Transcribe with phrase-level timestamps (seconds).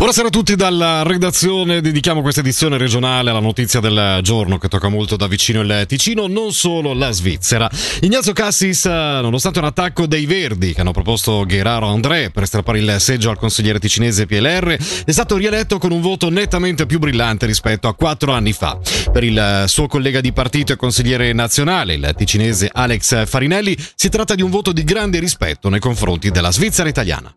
[0.00, 4.88] Buonasera a tutti dalla redazione, dedichiamo questa edizione regionale alla notizia del giorno che tocca
[4.88, 7.70] molto da vicino il Ticino, non solo la Svizzera.
[8.00, 12.96] Ignazio Cassis, nonostante un attacco dei Verdi che hanno proposto Gheraro André per strappare il
[12.98, 17.86] seggio al consigliere ticinese PLR, è stato rieletto con un voto nettamente più brillante rispetto
[17.86, 18.78] a quattro anni fa.
[19.12, 24.34] Per il suo collega di partito e consigliere nazionale, il ticinese Alex Farinelli, si tratta
[24.34, 27.34] di un voto di grande rispetto nei confronti della Svizzera italiana.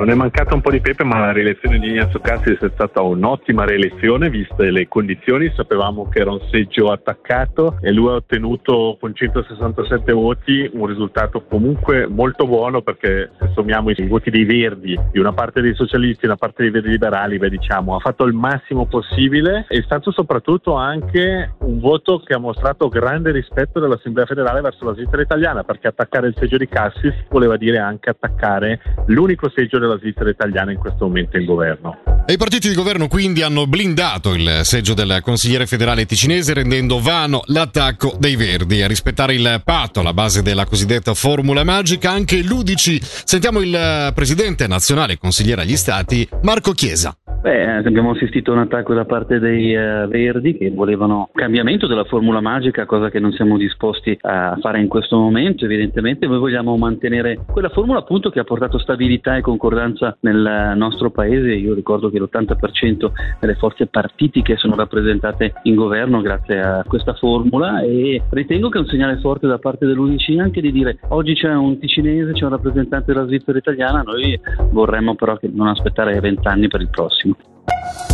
[0.00, 3.02] Non è mancata un po' di pepe, ma la rielezione di Ignazio Cassis è stata
[3.02, 5.52] un'ottima rielezione, viste le condizioni.
[5.54, 11.44] Sapevamo che era un seggio attaccato e lui ha ottenuto con 167 voti un risultato
[11.44, 16.24] comunque molto buono perché se sommiamo i voti dei Verdi, di una parte dei socialisti
[16.24, 19.66] e una parte dei Verdi liberali, beh, diciamo, ha fatto il massimo possibile.
[19.68, 24.94] È stato soprattutto anche un voto che ha mostrato grande rispetto dell'Assemblea federale verso la
[24.94, 29.88] Svizzera italiana, perché attaccare il seggio di Cassis voleva dire anche attaccare l'unico seggio della
[29.90, 31.98] della Svizzera italiana in questo momento in governo.
[32.26, 37.00] E I partiti di governo quindi hanno blindato il seggio del consigliere federale ticinese rendendo
[37.00, 38.82] vano l'attacco dei Verdi.
[38.82, 43.00] A rispettare il patto alla base della cosiddetta formula magica anche l'Udici.
[43.02, 47.19] Sentiamo il presidente nazionale consigliere agli stati Marco Chiesa.
[47.42, 52.04] Beh, abbiamo assistito a un attacco da parte dei uh, Verdi che volevano cambiamento della
[52.04, 55.64] formula magica, cosa che non siamo disposti a fare in questo momento.
[55.64, 61.10] Evidentemente noi vogliamo mantenere quella formula appunto che ha portato stabilità e concordanza nel nostro
[61.10, 61.54] paese.
[61.54, 67.80] Io ricordo che l'80% delle forze partitiche sono rappresentate in governo grazie a questa formula
[67.80, 71.54] e ritengo che è un segnale forte da parte dell'Unici anche di dire oggi c'è
[71.54, 74.38] un ticinese, c'è un rappresentante della Svizzera italiana, noi
[74.72, 77.29] vorremmo però che non aspettare vent'anni per il prossimo.
[77.70, 78.09] you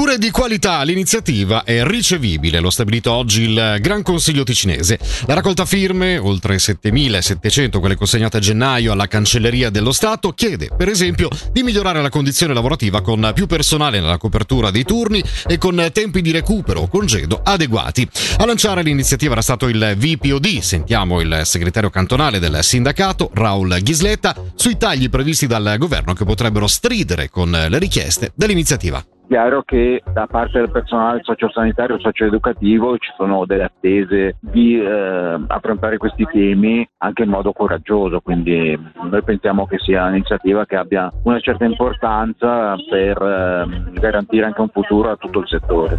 [0.00, 4.98] Cure di qualità, l'iniziativa è ricevibile, lo stabilito oggi il Gran Consiglio ticinese.
[5.26, 10.88] La raccolta firme, oltre 7.700 quelle consegnate a gennaio alla Cancelleria dello Stato, chiede per
[10.88, 15.90] esempio di migliorare la condizione lavorativa con più personale nella copertura dei turni e con
[15.92, 18.08] tempi di recupero o congedo adeguati.
[18.38, 24.34] A lanciare l'iniziativa era stato il VPOD, sentiamo il segretario cantonale del sindacato, Raul Ghisletta,
[24.54, 30.26] sui tagli previsti dal governo che potrebbero stridere con le richieste dell'iniziativa chiaro che da
[30.26, 36.86] parte del personale sociosanitario e socioeducativo ci sono delle attese di eh, affrontare questi temi
[36.98, 38.76] anche in modo coraggioso, quindi
[39.08, 44.68] noi pensiamo che sia un'iniziativa che abbia una certa importanza per eh, garantire anche un
[44.70, 45.98] futuro a tutto il settore.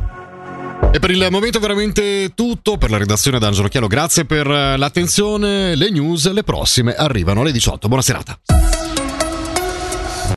[0.92, 3.88] E per il momento veramente tutto per la redazione d'Angelo Chiaro.
[3.88, 5.76] Grazie per l'attenzione.
[5.76, 7.88] Le news, le prossime arrivano alle 18.
[7.88, 8.38] Buona serata.